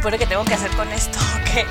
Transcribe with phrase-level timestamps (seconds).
[0.00, 1.18] supone que tengo que hacer con esto?
[1.52, 1.66] ¿Qué?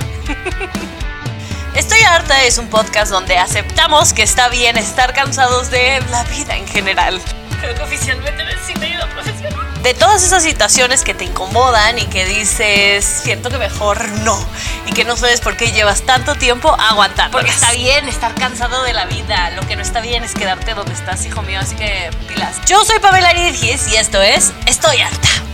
[1.73, 6.55] Estoy harta es un podcast donde aceptamos que está bien estar cansados de la vida
[6.55, 7.19] en general.
[7.59, 9.81] Creo que oficialmente necesito ayuda profesional.
[9.81, 14.37] De todas esas situaciones que te incomodan y que dices, siento que mejor no.
[14.85, 17.35] Y que no sabes por qué llevas tanto tiempo aguantando.
[17.35, 19.49] Porque está bien estar cansado de la vida.
[19.51, 21.59] Lo que no está bien es quedarte donde estás, hijo mío.
[21.59, 22.57] Así que pilas.
[22.67, 25.48] Yo soy Pamela Ridgis y esto es Estoy harta.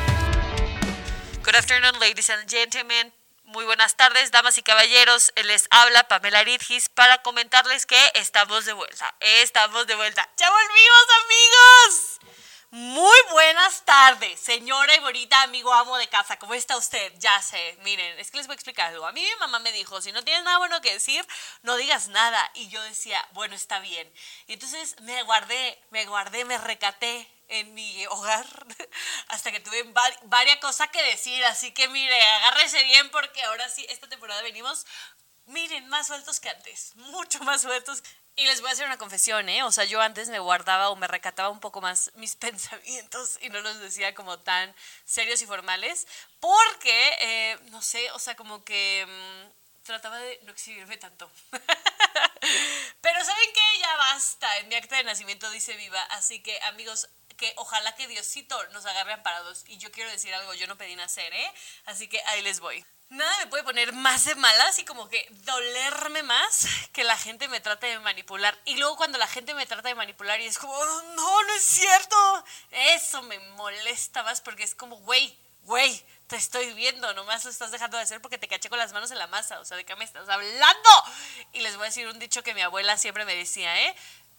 [1.56, 3.14] Good afternoon, ladies and gentlemen.
[3.46, 5.32] Muy buenas tardes, damas y caballeros.
[5.46, 9.16] Les habla Pamela Ridgis para comentarles que estamos de vuelta.
[9.22, 10.30] Estamos de vuelta.
[10.36, 12.20] ¡Ya volvimos, amigos!
[12.72, 16.38] Muy buenas tardes, señora y bonita amigo amo de casa.
[16.40, 17.14] ¿Cómo está usted?
[17.20, 19.08] Ya sé, miren, es que les voy a explicar algo.
[19.08, 21.26] A mí mi mamá me dijo, si no tienes nada bueno que decir,
[21.62, 22.52] no digas nada.
[22.56, 24.12] Y yo decía, bueno, está bien.
[24.48, 28.46] Y entonces me guardé, me guardé, me recaté en mi hogar
[29.28, 29.84] hasta que tuve
[30.24, 31.44] varias cosas que decir.
[31.46, 34.86] Así que mire, agárrese bien porque ahora sí, esta temporada venimos,
[35.46, 38.04] miren, más sueltos que antes, mucho más sueltos.
[38.38, 39.64] Y les voy a hacer una confesión, ¿eh?
[39.64, 43.50] O sea, yo antes me guardaba o me recataba un poco más mis pensamientos y
[43.50, 46.06] no los decía como tan serios y formales,
[46.42, 51.32] porque, eh, no sé, o sea, como que mm, trataba de no exhibirme tanto.
[53.02, 53.80] Pero ¿saben qué?
[53.80, 54.58] Ya basta.
[54.58, 58.86] En mi acta de nacimiento dice viva, así que amigos, que ojalá que Diosito nos
[58.86, 59.64] agarre amparados.
[59.68, 61.54] Y yo quiero decir algo, yo no pedí nacer, ¿eh?
[61.86, 62.86] Así que ahí les voy.
[63.10, 67.48] Nada me puede poner más de malas y como que dolerme más que la gente
[67.48, 68.60] me trate de manipular.
[68.66, 71.64] Y luego cuando la gente me trata de manipular y es como, no, no es
[71.64, 72.46] cierto.
[72.72, 77.72] Eso me molesta más porque es como, güey, güey, te estoy viendo, nomás lo estás
[77.72, 79.60] dejando de hacer porque te caché con las manos en la masa.
[79.60, 80.90] O sea, ¿de qué me estás hablando?
[81.54, 83.96] Y les voy a decir un dicho que mi abuela siempre me decía, ¿eh?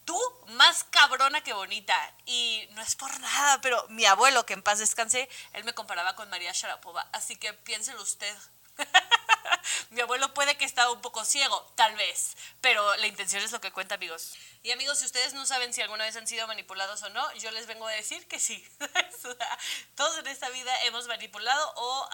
[0.07, 2.15] Tú más cabrona que bonita.
[2.25, 6.17] Y no es por nada, pero mi abuelo, que en paz descanse, él me comparaba
[6.17, 7.07] con María Sharapova.
[7.13, 8.35] Así que piénselo usted.
[9.91, 13.61] mi abuelo puede que estaba un poco ciego, tal vez, pero la intención es lo
[13.61, 14.35] que cuenta, amigos.
[14.63, 17.51] Y amigos, si ustedes no saben si alguna vez han sido manipulados o no, yo
[17.51, 18.67] les vengo a decir que sí.
[19.97, 22.09] Todos en esta vida hemos manipulado o...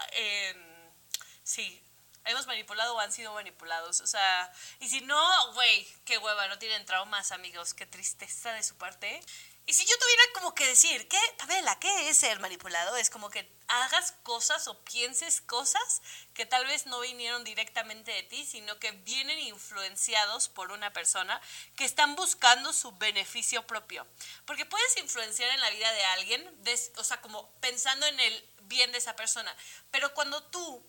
[1.45, 1.83] sí,
[2.25, 4.01] hemos manipulado o han sido manipulados.
[4.01, 8.63] O sea, y si no, güey, qué hueva, no tienen traumas, amigos, qué tristeza de
[8.63, 9.21] su parte.
[9.65, 12.97] Y si yo tuviera como que decir, ¿qué, Pamela, qué es ser manipulado?
[12.97, 16.03] Es como que hagas cosas o pienses cosas
[16.35, 21.41] que tal vez no vinieron directamente de ti, sino que vienen influenciados por una persona
[21.77, 24.05] que están buscando su beneficio propio.
[24.47, 26.61] Porque puedes influenciar en la vida de alguien,
[26.97, 29.57] o sea, como pensando en el bien de esa persona.
[29.93, 30.85] Pero cuando tú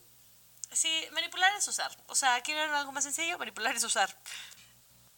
[0.74, 1.92] Sí, manipular es usar.
[2.08, 3.38] O sea, ¿quieren algo más sencillo?
[3.38, 4.10] Manipular es usar.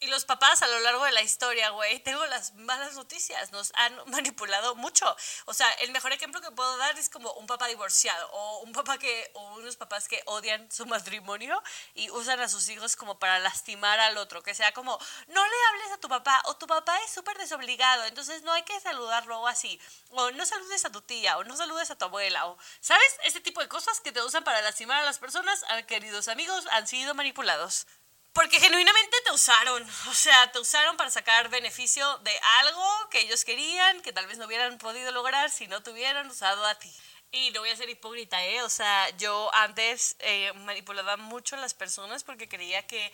[0.01, 3.72] Y los papás a lo largo de la historia, güey, tengo las malas noticias, nos
[3.75, 5.16] han manipulado mucho.
[5.45, 8.73] O sea, el mejor ejemplo que puedo dar es como un papá divorciado o un
[8.73, 11.61] papá que o unos papás que odian su matrimonio
[11.94, 15.55] y usan a sus hijos como para lastimar al otro, que sea como, no le
[15.69, 19.39] hables a tu papá o tu papá es súper desobligado, entonces no hay que saludarlo
[19.39, 19.79] o así,
[20.09, 23.17] o no saludes a tu tía o no saludes a tu abuela o, ¿sabes?
[23.23, 26.88] Ese tipo de cosas que te usan para lastimar a las personas, queridos amigos, han
[26.88, 27.88] sido manipulados.
[28.35, 33.46] Porque genuinamente te usaron, o sea, te usaron para sacar beneficio de algo que ellos
[33.46, 36.94] querían, que tal vez no hubieran podido lograr si no te hubieran usado a ti.
[37.31, 38.62] Y no voy a ser hipócrita, ¿eh?
[38.63, 43.09] O sea, yo antes eh, manipulaba mucho a las personas porque creía que...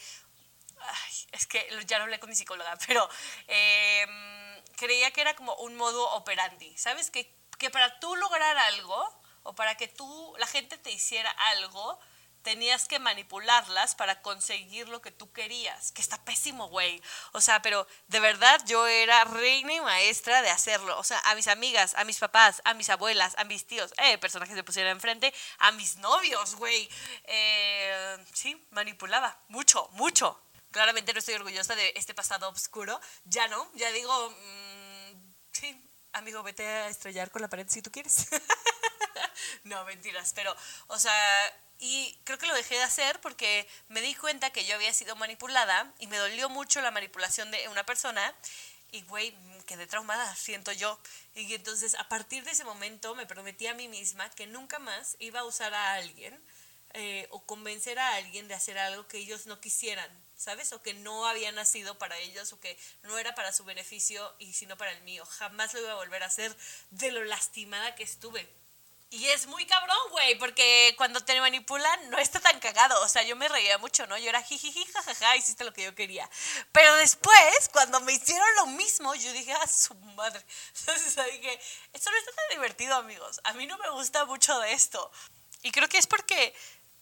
[1.33, 3.07] Es que ya lo hablé con mi psicóloga, pero
[3.45, 7.11] em, creía que era como un modo operandi, ¿sabes?
[7.11, 11.99] Que, que para tú lograr algo o para que tú, la gente te hiciera algo,
[12.43, 17.01] tenías que manipularlas para conseguir lo que tú querías, que está pésimo, güey.
[17.33, 20.97] O sea, pero de verdad yo era reina y maestra de hacerlo.
[20.99, 24.17] O sea, a mis amigas, a mis papás, a mis abuelas, a mis tíos, eh,
[24.17, 26.89] personajes se pusieron enfrente, a mis novios, güey.
[27.25, 30.41] Eh, sí, manipulaba, mucho, mucho.
[30.71, 32.99] Claramente no estoy orgullosa de este pasado oscuro.
[33.25, 37.91] Ya no, ya digo, mm, sí, amigo, vete a estrellar con la pared si tú
[37.91, 38.27] quieres.
[39.65, 40.55] no, mentiras, pero,
[40.87, 41.13] o sea
[41.83, 45.15] y creo que lo dejé de hacer porque me di cuenta que yo había sido
[45.15, 48.35] manipulada y me dolió mucho la manipulación de una persona.
[48.91, 49.35] Y, güey,
[49.65, 50.99] quedé traumada, siento yo.
[51.33, 55.15] Y entonces, a partir de ese momento, me prometí a mí misma que nunca más
[55.17, 56.39] iba a usar a alguien
[56.93, 60.73] eh, o convencer a alguien de hacer algo que ellos no quisieran, ¿sabes?
[60.73, 64.53] O que no había nacido para ellos o que no era para su beneficio y
[64.53, 65.25] sino para el mío.
[65.25, 66.55] Jamás lo iba a volver a hacer
[66.91, 68.47] de lo lastimada que estuve.
[69.13, 73.01] Y es muy cabrón, güey, porque cuando te manipulan no está tan cagado.
[73.03, 74.17] O sea, yo me reía mucho, ¿no?
[74.17, 76.29] Yo era jijiji, jajaja, hiciste lo que yo quería.
[76.71, 80.41] Pero después, cuando me hicieron lo mismo, yo dije, a su madre.
[80.79, 81.59] Entonces dije,
[81.91, 83.41] esto no está tan divertido, amigos.
[83.43, 85.11] A mí no me gusta mucho de esto.
[85.61, 86.55] Y creo que es porque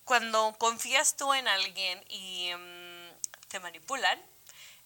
[0.04, 4.20] cuando confías tú en alguien y mm, te manipulan,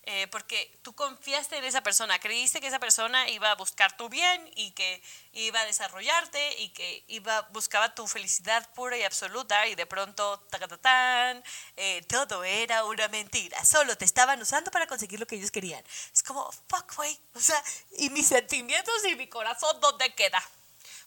[0.05, 4.09] eh, porque tú confiaste en esa persona, creíste que esa persona iba a buscar tu
[4.09, 5.01] bien y que
[5.31, 10.39] iba a desarrollarte y que iba buscaba tu felicidad pura y absoluta y de pronto
[10.49, 10.59] ta
[11.77, 15.83] eh, todo era una mentira, solo te estaban usando para conseguir lo que ellos querían.
[16.13, 17.63] Es como, fuck, güey, o sea,
[17.97, 20.43] y mis sentimientos y mi corazón, ¿dónde queda?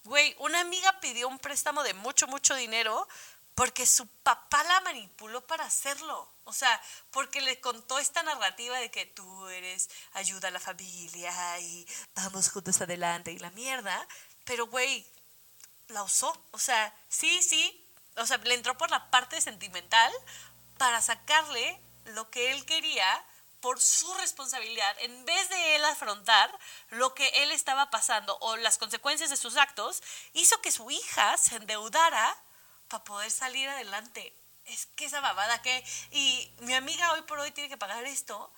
[0.04, 3.08] Güey, una amiga pidió un préstamo de mucho, mucho dinero
[3.56, 6.30] porque su papá la manipuló para hacerlo.
[6.44, 6.80] O sea,
[7.10, 12.50] porque le contó esta narrativa de que tú eres ayuda a la familia y vamos
[12.50, 14.06] juntos adelante y la mierda.
[14.44, 15.04] Pero, güey,
[15.88, 16.38] la usó.
[16.50, 17.82] O sea, sí, sí.
[18.16, 20.12] O sea, le entró por la parte sentimental
[20.76, 23.24] para sacarle lo que él quería
[23.60, 26.56] por su responsabilidad, en vez de él afrontar
[26.90, 30.02] lo que él estaba pasando o las consecuencias de sus actos,
[30.34, 32.36] hizo que su hija se endeudara
[32.88, 34.32] para poder salir adelante.
[34.64, 35.84] Es que esa babada que...
[36.10, 38.52] Y mi amiga hoy por hoy tiene que pagar esto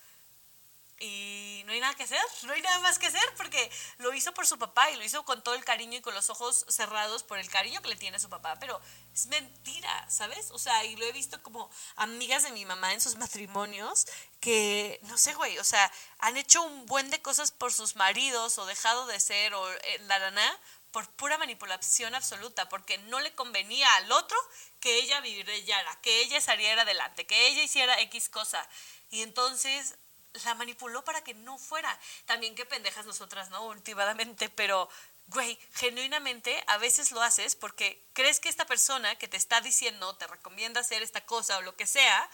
[1.01, 4.35] y no hay nada que hacer, no hay nada más que hacer porque lo hizo
[4.35, 7.23] por su papá y lo hizo con todo el cariño y con los ojos cerrados
[7.23, 8.81] por el cariño que le tiene su papá, pero
[9.15, 10.51] es mentira, ¿sabes?
[10.51, 14.07] O sea, y lo he visto como amigas de mi mamá en sus matrimonios
[14.41, 18.59] que, no sé, güey, o sea, han hecho un buen de cosas por sus maridos
[18.59, 23.35] o dejado de ser o eh, la lana por pura manipulación absoluta, porque no le
[23.35, 24.37] convenía al otro
[24.81, 28.67] que ella viviera, que ella saliera adelante, que ella hiciera X cosa.
[29.11, 29.96] Y entonces
[30.44, 31.99] la manipuló para que no fuera.
[32.26, 33.67] También qué pendejas nosotras, ¿no?
[33.67, 34.88] Últimamente, pero,
[35.29, 40.17] güey, genuinamente a veces lo haces porque crees que esta persona que te está diciendo,
[40.17, 42.31] te recomienda hacer esta cosa o lo que sea,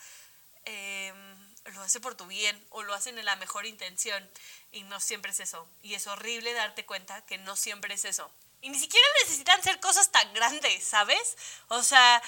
[0.65, 4.29] em, lo hace por tu bien o lo hacen en la mejor intención
[4.71, 5.67] y no siempre es eso.
[5.83, 8.31] Y es horrible darte cuenta que no siempre es eso.
[8.65, 11.37] Y ni siquiera necesitan ser cosas tan grandes, ¿sabes?
[11.69, 12.23] O sea,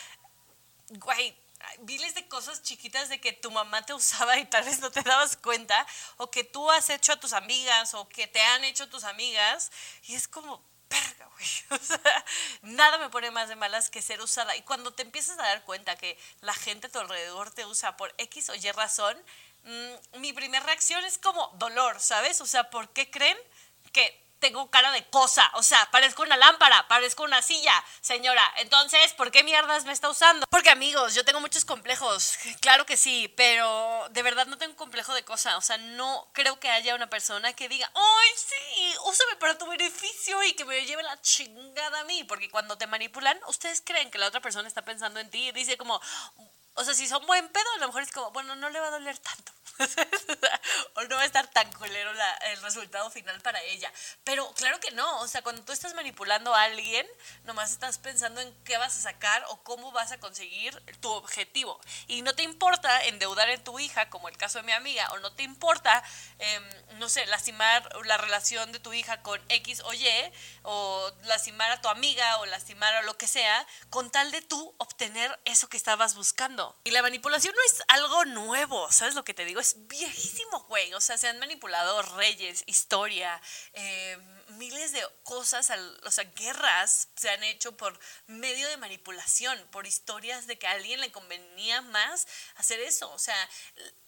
[0.90, 1.34] güey,
[1.78, 5.00] miles de cosas chiquitas de que tu mamá te usaba y tal vez no te
[5.00, 5.86] dabas cuenta,
[6.18, 9.72] o que tú has hecho a tus amigas, o que te han hecho tus amigas,
[10.08, 11.46] y es como, perga, güey.
[11.80, 12.24] O sea,
[12.60, 14.54] nada me pone más de malas que ser usada.
[14.56, 17.96] Y cuando te empiezas a dar cuenta que la gente a tu alrededor te usa
[17.96, 19.16] por X o Y razón,
[19.64, 22.42] mm, mi primera reacción es como dolor, ¿sabes?
[22.42, 23.38] O sea, ¿por qué creen
[23.92, 28.42] que tengo cara de cosa, o sea, parezco una lámpara, parezco una silla, señora.
[28.58, 30.46] Entonces, ¿por qué mierdas me está usando?
[30.50, 34.76] Porque amigos, yo tengo muchos complejos, claro que sí, pero de verdad no tengo un
[34.76, 38.94] complejo de cosa, o sea, no creo que haya una persona que diga, ¡ay, sí!
[39.06, 42.86] Úsame para tu beneficio y que me lleve la chingada a mí, porque cuando te
[42.86, 46.00] manipulan, ustedes creen que la otra persona está pensando en ti y dice como,
[46.76, 48.88] o sea, si son buen pedo, a lo mejor es como, bueno, no le va
[48.88, 49.52] a doler tanto.
[50.94, 52.10] o no va a estar tan culero
[52.46, 53.92] el resultado final para ella.
[54.24, 57.06] Pero claro que no, o sea, cuando tú estás manipulando a alguien,
[57.44, 61.80] nomás estás pensando en qué vas a sacar o cómo vas a conseguir tu objetivo.
[62.06, 65.18] Y no te importa endeudar en tu hija, como el caso de mi amiga, o
[65.18, 66.02] no te importa,
[66.38, 66.64] em,
[66.98, 70.06] no sé, lastimar la relación de tu hija con X o Y,
[70.62, 74.74] o lastimar a tu amiga, o lastimar a lo que sea, con tal de tú
[74.78, 76.65] obtener eso que estabas buscando.
[76.84, 79.60] Y la manipulación no es algo nuevo, ¿sabes lo que te digo?
[79.60, 80.92] Es viejísimo, güey.
[80.94, 83.40] O sea, se han manipulado reyes, historia,
[83.72, 85.70] eh, miles de cosas,
[86.04, 90.72] o sea, guerras se han hecho por medio de manipulación, por historias de que a
[90.72, 92.26] alguien le convenía más
[92.56, 93.10] hacer eso.
[93.12, 93.36] O sea,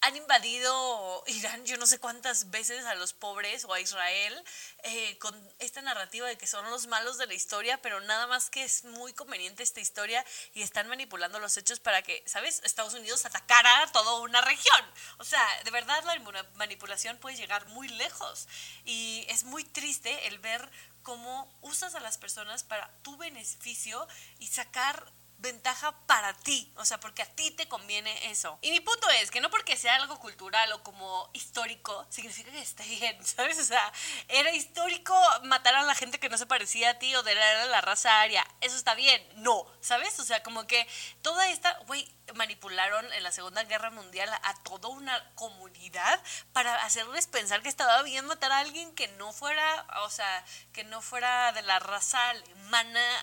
[0.01, 4.43] han invadido Irán yo no sé cuántas veces a los pobres o a Israel
[4.83, 8.49] eh, con esta narrativa de que son los malos de la historia, pero nada más
[8.49, 12.61] que es muy conveniente esta historia y están manipulando los hechos para que, ¿sabes?
[12.63, 14.85] Estados Unidos atacara toda una región.
[15.17, 18.47] O sea, de verdad la manipulación puede llegar muy lejos
[18.85, 20.69] y es muy triste el ver
[21.03, 24.07] cómo usas a las personas para tu beneficio
[24.39, 28.59] y sacar ventaja para ti, o sea, porque a ti te conviene eso.
[28.61, 32.59] Y mi punto es que no porque sea algo cultural o como histórico, significa que
[32.59, 33.57] esté bien, ¿sabes?
[33.59, 33.91] O sea,
[34.27, 37.81] era histórico matar a la gente que no se parecía a ti o de la,
[37.81, 40.19] raza aria, eso está bien, no, ¿sabes?
[40.19, 40.85] O sea, como que
[41.21, 47.27] toda esta, güey, manipularon en la Segunda Guerra Mundial a toda una comunidad para hacerles
[47.27, 51.53] pensar que estaba bien matar a alguien que no fuera, o sea, que no fuera
[51.53, 52.58] de la raza alemana,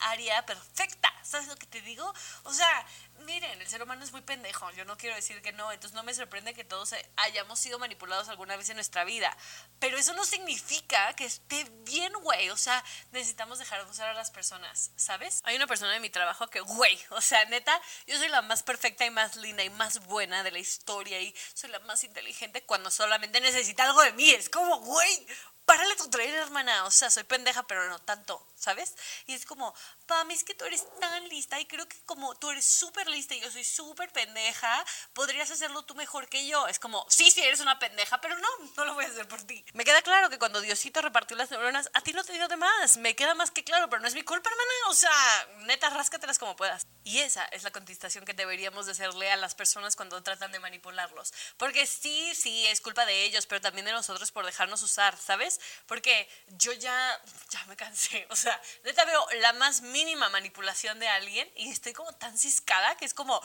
[0.03, 1.12] aria perfecta.
[1.23, 2.12] ¿Sabes lo que te digo?
[2.45, 2.87] O sea,
[3.25, 6.03] miren, el ser humano es muy pendejo, yo no quiero decir que no, entonces no
[6.03, 9.37] me sorprende que todos hayamos sido manipulados alguna vez en nuestra vida,
[9.81, 14.15] pero eso no significa que esté bien, güey, o sea, necesitamos dejar de usar a
[14.15, 15.41] las personas, ¿sabes?
[15.45, 18.62] Hay una persona en mi trabajo que, güey, o sea, neta, yo soy la más
[18.62, 22.65] perfecta y más linda y más buena de la historia y soy la más inteligente
[22.65, 25.26] cuando solamente necesita algo de mí, es como, güey,
[25.66, 26.85] párale tu trailer, hermana.
[26.85, 28.94] O sea, soy pendeja, pero no tanto, ¿sabes?
[29.26, 29.75] Y es como,
[30.06, 33.16] Pam, es que tú eres tan lista y creo que como tú eres súper lista
[33.16, 36.68] lista y yo soy súper pendeja, podrías hacerlo tú mejor que yo.
[36.68, 39.42] Es como, sí, sí, eres una pendeja, pero no, no lo voy a hacer por
[39.42, 39.64] ti.
[39.73, 42.56] Me queda claro que cuando Diosito repartió las neuronas, a ti no te dio de
[42.56, 42.99] más.
[42.99, 44.70] Me queda más que claro, pero no es mi culpa, hermana.
[44.90, 46.87] O sea, neta, ráscatelas como puedas.
[47.04, 50.61] Y esa es la contestación que deberíamos de hacerle a las personas cuando tratan de
[50.61, 51.32] manipularlos.
[51.56, 55.55] Porque sí, sí, es culpa de ellos, pero también de nosotros por dejarnos usar, ¿sabes?
[55.86, 57.20] Porque yo ya,
[57.50, 58.26] ya me cansé.
[58.30, 62.96] O sea, neta veo la más mínima manipulación de alguien y estoy como tan ciscada
[62.96, 63.40] que es como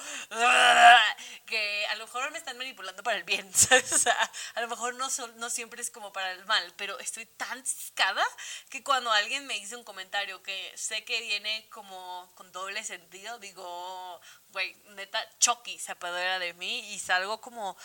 [1.46, 3.92] que a lo mejor me están manipulando para el bien, ¿sabes?
[3.94, 7.26] O sea, a lo mejor no, no siempre es como para el mal, pero estoy
[7.26, 8.24] tan ciscada
[8.70, 13.40] que cuando alguien me dice un comentario que sé que viene como con doble sentido,
[13.40, 17.78] digo, güey, neta, Chucky se apodera de mí y salgo como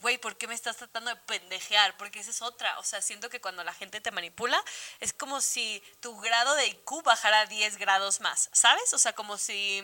[0.00, 1.96] güey, ¿por qué me estás tratando de pendejear?
[1.96, 2.78] Porque esa es otra.
[2.78, 4.62] O sea, siento que cuando la gente te manipula,
[5.00, 8.94] es como si tu grado de IQ bajara 10 grados más, ¿sabes?
[8.94, 9.82] O sea, como si...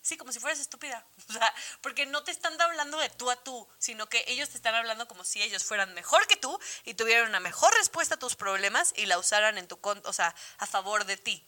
[0.00, 1.04] Sí, como si fueras estúpida.
[1.28, 4.56] O sea, porque no te están hablando de tú a tú, sino que ellos te
[4.56, 8.18] están hablando como si ellos fueran mejor que tú y tuvieran una mejor respuesta a
[8.18, 11.46] tus problemas y la usaran en tu, o sea, a favor de ti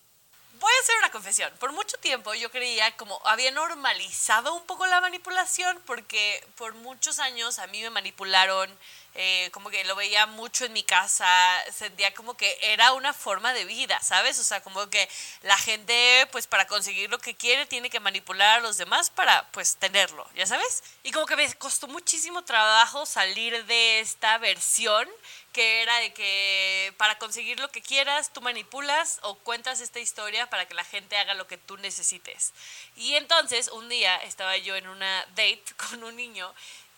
[0.60, 1.52] voy a hacer una confesión.
[1.58, 7.18] Por mucho tiempo yo creía como había normalizado un poco la manipulación porque por muchos
[7.18, 8.70] años a mí me manipularon
[9.14, 11.26] eh, como que lo veía mucho en mi casa,
[11.74, 14.38] sentía como que era una forma de vida, ¿sabes?
[14.38, 15.08] O sea, como que
[15.42, 19.50] la gente, pues para conseguir lo que quiere, tiene que manipular a los demás para,
[19.50, 20.84] pues, tenerlo, ¿ya sabes?
[21.02, 25.08] Y como que me costó muchísimo trabajo salir de esta versión
[25.52, 30.48] que era de que para conseguir lo que quieras, tú manipulas o cuentas esta historia
[30.48, 32.52] para que la gente haga lo que tú necesites.
[32.96, 36.52] Y entonces, un día estaba yo en una date con un niño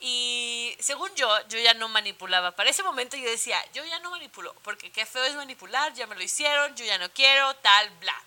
[0.05, 2.51] y según yo, yo ya no manipulaba.
[2.51, 6.09] Para ese momento yo decía, yo ya no manipulo, porque qué feo es manipular, ya
[6.09, 8.21] me lo hicieron, yo ya no quiero, tal, bla.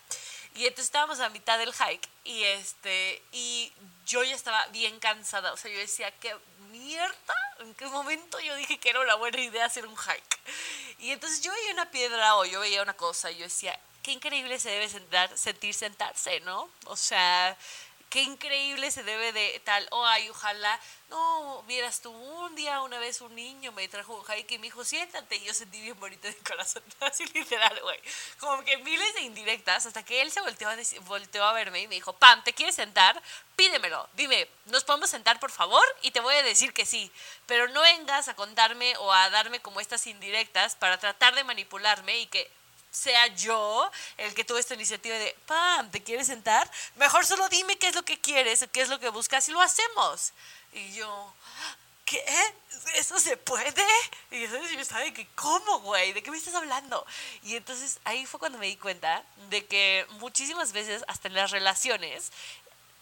[0.55, 3.73] Y entonces estábamos a mitad del hike y este y
[4.05, 6.33] yo ya estaba bien cansada, o sea, yo decía, qué
[7.59, 10.39] en qué momento yo dije que era una buena idea hacer un hike.
[10.99, 14.11] Y entonces yo veía una piedra o yo veía una cosa y yo decía, qué
[14.11, 16.69] increíble se debe sentar, sentir sentarse, ¿no?
[16.85, 17.57] O sea,
[18.09, 22.97] qué increíble se debe de tal, oh, ay, ojalá, no, vieras tú, un día, una
[22.99, 25.99] vez un niño me trajo un hike y me dijo, siéntate, y yo sentí bien
[25.99, 27.99] bonito de corazón, así literal, güey,
[28.39, 31.87] como que miles de indirectas, hasta que él se volteó a, volteó a verme y
[31.87, 33.21] me dijo, Pam, ¿te quieres sentar?
[33.55, 35.85] Pídemelo, dime, ¿nos podemos sentar, por favor?
[36.01, 37.11] Y te voy a decir que sí,
[37.45, 42.19] pero no vengas a contarme o a darme como estas indirectas para tratar de manipularme
[42.19, 42.49] y que
[42.95, 46.69] sea yo el que tuve esta iniciativa de, Pam, ¿te quieres sentar?
[46.95, 49.61] Mejor solo dime qué es lo que quieres, qué es lo que buscas y lo
[49.61, 50.31] hacemos.
[50.73, 51.33] Y yo,
[52.05, 52.23] ¿qué?
[52.95, 53.85] ¿Eso se puede?
[54.31, 56.13] Y yo estaba de que, ¿cómo, güey?
[56.13, 57.05] ¿De qué me estás hablando?
[57.43, 61.51] Y entonces ahí fue cuando me di cuenta de que muchísimas veces, hasta en las
[61.51, 62.31] relaciones,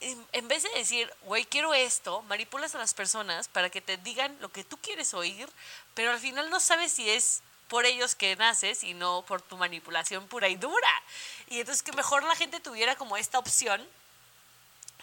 [0.02, 4.36] en vez de decir, güey, quiero esto, manipulas a las personas para que te digan
[4.42, 5.48] lo que tú quieres oír,
[5.94, 9.58] pero al final no sabes si es por ellos que naces y no por tu
[9.58, 11.04] manipulación pura y dura.
[11.50, 13.86] Y entonces que mejor la gente tuviera como esta opción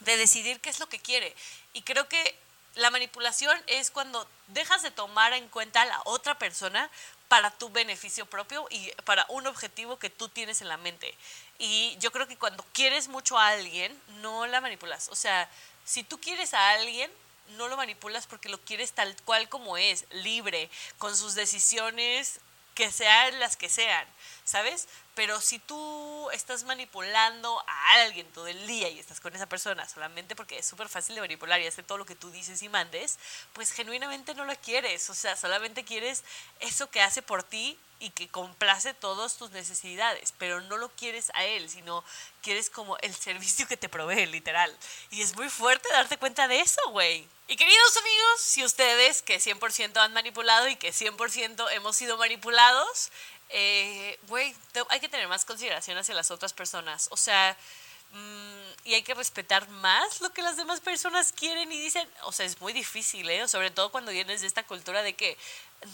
[0.00, 1.34] de decidir qué es lo que quiere.
[1.72, 2.36] Y creo que
[2.76, 6.90] la manipulación es cuando dejas de tomar en cuenta a la otra persona
[7.28, 11.14] para tu beneficio propio y para un objetivo que tú tienes en la mente.
[11.58, 15.08] Y yo creo que cuando quieres mucho a alguien, no la manipulas.
[15.08, 15.48] O sea,
[15.84, 17.10] si tú quieres a alguien,
[17.56, 22.40] no lo manipulas porque lo quieres tal cual como es, libre, con sus decisiones
[22.80, 24.06] que sean las que sean,
[24.44, 24.88] ¿sabes?
[25.14, 29.88] Pero si tú estás manipulando a alguien todo el día y estás con esa persona
[29.88, 32.68] solamente porque es súper fácil de manipular y hace todo lo que tú dices y
[32.68, 33.18] mandes,
[33.52, 36.24] pues genuinamente no lo quieres, o sea, solamente quieres
[36.60, 41.30] eso que hace por ti y que complace todas tus necesidades, pero no lo quieres
[41.34, 42.02] a él, sino
[42.42, 44.74] quieres como el servicio que te provee, literal.
[45.10, 47.28] Y es muy fuerte darte cuenta de eso, güey.
[47.46, 53.10] Y queridos amigos, si ustedes que 100% han manipulado y que 100% hemos sido manipulados,
[53.52, 54.54] eh, güey,
[54.88, 57.08] hay que tener más consideración hacia las otras personas.
[57.10, 57.56] O sea,
[58.12, 62.08] mm, y hay que respetar más lo que las demás personas quieren y dicen.
[62.22, 63.46] O sea, es muy difícil, ¿eh?
[63.48, 65.36] Sobre todo cuando vienes de esta cultura de que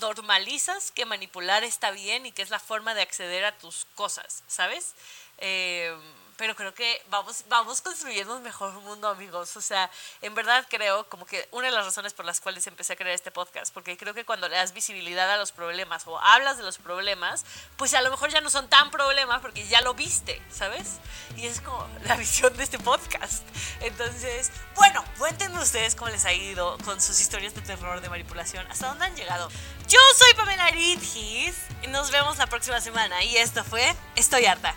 [0.01, 4.43] normalizas que manipular está bien y que es la forma de acceder a tus cosas,
[4.47, 4.95] ¿sabes?
[5.39, 5.97] Eh,
[6.37, 9.57] pero creo que vamos, vamos construyendo un mejor mundo, amigos.
[9.57, 9.91] O sea,
[10.23, 13.15] en verdad creo como que una de las razones por las cuales empecé a crear
[13.15, 16.63] este podcast, porque creo que cuando le das visibilidad a los problemas o hablas de
[16.63, 17.45] los problemas,
[17.77, 20.99] pues a lo mejor ya no son tan problemas porque ya lo viste, ¿sabes?
[21.37, 23.43] Y es como la visión de este podcast.
[23.81, 28.67] Entonces, bueno, cuéntenme ustedes cómo les ha ido con sus historias de terror, de manipulación,
[28.71, 29.51] hasta dónde han llegado.
[29.89, 34.75] Yo soy Pamela Ritgis y nos vemos la próxima semana y esto fue Estoy harta.